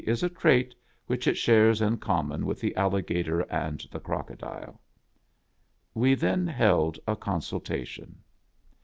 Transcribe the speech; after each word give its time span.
is 0.03 0.23
a 0.23 0.29
trait 0.29 0.73
which 1.05 1.27
it 1.27 1.37
shares 1.37 1.79
in 1.79 1.95
common 1.95 2.43
with 2.43 2.59
the 2.59 2.75
Alligator 2.75 3.41
and 3.51 3.85
the 3.91 3.99
Crocodile. 3.99 4.81
We 5.93 6.15
then 6.15 6.47
held 6.47 6.97
a 7.07 7.15
consultation. 7.15 8.23